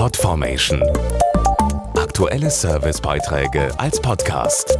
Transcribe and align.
Podformation. 0.00 0.82
Aktuelle 1.94 2.50
Servicebeiträge 2.50 3.70
als 3.78 4.00
Podcast. 4.00 4.78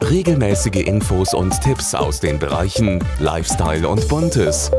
Regelmäßige 0.00 0.86
Infos 0.86 1.34
und 1.34 1.60
Tipps 1.60 1.92
aus 1.92 2.20
den 2.20 2.38
Bereichen 2.38 3.04
Lifestyle 3.18 3.88
und 3.88 4.06
Buntes. 4.06 4.70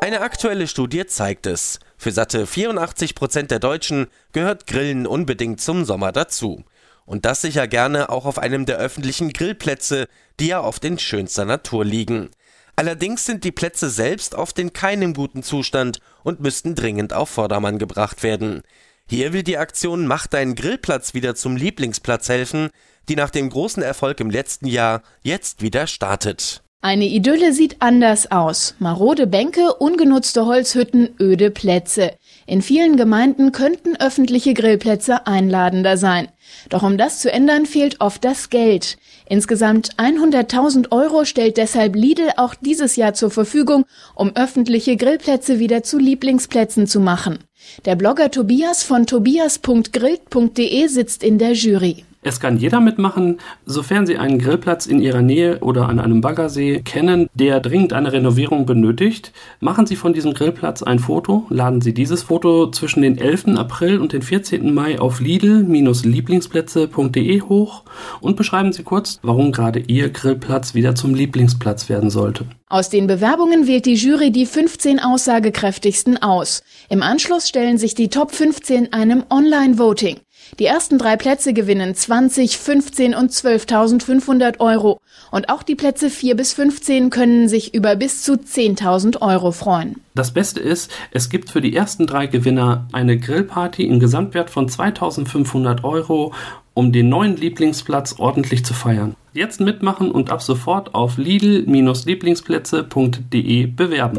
Eine 0.00 0.20
aktuelle 0.20 0.68
Studie 0.68 1.04
zeigt 1.06 1.46
es. 1.46 1.80
Für 1.96 2.12
satte 2.12 2.46
84 2.46 3.16
Prozent 3.16 3.50
der 3.50 3.58
Deutschen 3.58 4.06
gehört 4.30 4.68
Grillen 4.68 5.04
unbedingt 5.04 5.60
zum 5.60 5.84
Sommer 5.84 6.12
dazu. 6.12 6.62
Und 7.06 7.24
das 7.24 7.40
sicher 7.40 7.66
gerne 7.66 8.08
auch 8.08 8.24
auf 8.24 8.38
einem 8.38 8.66
der 8.66 8.76
öffentlichen 8.76 9.32
Grillplätze, 9.32 10.06
die 10.38 10.46
ja 10.46 10.60
oft 10.60 10.84
in 10.84 10.96
schönster 10.96 11.44
Natur 11.44 11.84
liegen. 11.84 12.30
Allerdings 12.78 13.24
sind 13.24 13.42
die 13.42 13.50
Plätze 13.50 13.90
selbst 13.90 14.36
oft 14.36 14.56
in 14.60 14.72
keinem 14.72 15.12
guten 15.12 15.42
Zustand 15.42 15.98
und 16.22 16.38
müssten 16.38 16.76
dringend 16.76 17.12
auf 17.12 17.28
Vordermann 17.28 17.76
gebracht 17.80 18.22
werden. 18.22 18.62
Hier 19.10 19.32
will 19.32 19.42
die 19.42 19.58
Aktion 19.58 20.06
Mach 20.06 20.28
deinen 20.28 20.54
Grillplatz 20.54 21.12
wieder 21.12 21.34
zum 21.34 21.56
Lieblingsplatz 21.56 22.28
helfen, 22.28 22.70
die 23.08 23.16
nach 23.16 23.30
dem 23.30 23.50
großen 23.50 23.82
Erfolg 23.82 24.20
im 24.20 24.30
letzten 24.30 24.68
Jahr 24.68 25.02
jetzt 25.22 25.60
wieder 25.60 25.88
startet. 25.88 26.62
Eine 26.80 27.06
Idylle 27.06 27.52
sieht 27.52 27.82
anders 27.82 28.30
aus. 28.30 28.76
Marode 28.78 29.26
Bänke, 29.26 29.74
ungenutzte 29.74 30.46
Holzhütten, 30.46 31.16
öde 31.18 31.50
Plätze. 31.50 32.12
In 32.46 32.62
vielen 32.62 32.96
Gemeinden 32.96 33.50
könnten 33.50 33.96
öffentliche 33.96 34.54
Grillplätze 34.54 35.26
einladender 35.26 35.96
sein. 35.96 36.28
Doch 36.68 36.82
um 36.82 36.98
das 36.98 37.20
zu 37.20 37.32
ändern, 37.32 37.66
fehlt 37.66 38.00
oft 38.00 38.24
das 38.24 38.50
Geld. 38.50 38.98
Insgesamt 39.26 39.96
100.000 39.96 40.90
Euro 40.92 41.24
stellt 41.24 41.56
deshalb 41.56 41.96
Lidl 41.96 42.30
auch 42.36 42.54
dieses 42.54 42.96
Jahr 42.96 43.14
zur 43.14 43.30
Verfügung, 43.30 43.84
um 44.14 44.34
öffentliche 44.34 44.96
Grillplätze 44.96 45.58
wieder 45.58 45.82
zu 45.82 45.98
Lieblingsplätzen 45.98 46.86
zu 46.86 47.00
machen. 47.00 47.38
Der 47.84 47.96
Blogger 47.96 48.30
Tobias 48.30 48.82
von 48.82 49.06
tobias.grillt.de 49.06 50.86
sitzt 50.86 51.22
in 51.22 51.38
der 51.38 51.52
Jury. 51.52 52.04
Es 52.28 52.38
kann 52.40 52.58
jeder 52.58 52.80
mitmachen, 52.80 53.38
sofern 53.64 54.06
Sie 54.06 54.18
einen 54.18 54.38
Grillplatz 54.38 54.84
in 54.84 55.00
Ihrer 55.00 55.22
Nähe 55.22 55.60
oder 55.60 55.88
an 55.88 55.98
einem 55.98 56.20
Baggersee 56.20 56.82
kennen, 56.82 57.30
der 57.32 57.60
dringend 57.60 57.94
eine 57.94 58.12
Renovierung 58.12 58.66
benötigt. 58.66 59.32
Machen 59.60 59.86
Sie 59.86 59.96
von 59.96 60.12
diesem 60.12 60.34
Grillplatz 60.34 60.82
ein 60.82 60.98
Foto, 60.98 61.46
laden 61.48 61.80
Sie 61.80 61.94
dieses 61.94 62.24
Foto 62.24 62.70
zwischen 62.70 63.00
den 63.00 63.16
11. 63.16 63.56
April 63.56 63.98
und 63.98 64.12
den 64.12 64.20
14. 64.20 64.74
Mai 64.74 65.00
auf 65.00 65.20
lidl-lieblingsplätze.de 65.20 67.40
hoch 67.40 67.84
und 68.20 68.36
beschreiben 68.36 68.74
Sie 68.74 68.82
kurz, 68.82 69.20
warum 69.22 69.50
gerade 69.50 69.78
Ihr 69.78 70.10
Grillplatz 70.10 70.74
wieder 70.74 70.94
zum 70.94 71.14
Lieblingsplatz 71.14 71.88
werden 71.88 72.10
sollte. 72.10 72.44
Aus 72.70 72.90
den 72.90 73.06
Bewerbungen 73.06 73.66
wählt 73.66 73.86
die 73.86 73.94
Jury 73.94 74.30
die 74.30 74.44
15 74.44 75.00
aussagekräftigsten 75.00 76.22
aus. 76.22 76.62
Im 76.90 77.02
Anschluss 77.02 77.48
stellen 77.48 77.78
sich 77.78 77.94
die 77.94 78.10
Top 78.10 78.32
15 78.32 78.92
einem 78.92 79.24
Online-Voting. 79.30 80.18
Die 80.58 80.66
ersten 80.66 80.98
drei 80.98 81.16
Plätze 81.16 81.52
gewinnen 81.52 81.94
20, 81.94 82.58
15 82.58 83.14
und 83.14 83.30
12.500 83.30 84.58
Euro. 84.60 84.98
Und 85.30 85.50
auch 85.50 85.62
die 85.62 85.74
Plätze 85.74 86.08
4 86.10 86.36
bis 86.36 86.52
15 86.54 87.10
können 87.10 87.48
sich 87.48 87.74
über 87.74 87.96
bis 87.96 88.22
zu 88.22 88.34
10.000 88.34 89.20
Euro 89.20 89.50
freuen. 89.52 90.00
Das 90.14 90.32
Beste 90.32 90.60
ist, 90.60 90.90
es 91.10 91.28
gibt 91.28 91.50
für 91.50 91.60
die 91.60 91.76
ersten 91.76 92.06
drei 92.06 92.26
Gewinner 92.26 92.86
eine 92.92 93.18
Grillparty 93.18 93.84
im 93.84 94.00
Gesamtwert 94.00 94.48
von 94.50 94.68
2.500 94.68 95.84
Euro, 95.84 96.32
um 96.74 96.92
den 96.92 97.08
neuen 97.08 97.36
Lieblingsplatz 97.36 98.16
ordentlich 98.18 98.64
zu 98.64 98.74
feiern. 98.74 99.14
Jetzt 99.32 99.60
mitmachen 99.60 100.10
und 100.10 100.30
ab 100.30 100.42
sofort 100.42 100.92
auf 100.94 101.18
lidl-lieblingsplätze.de 101.18 103.66
bewerben 103.66 104.18